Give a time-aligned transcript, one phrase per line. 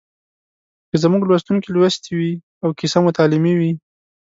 [0.89, 2.31] که زموږ لوستونکي لوستې وي
[2.63, 3.71] او کیسه مو تعلیمي وي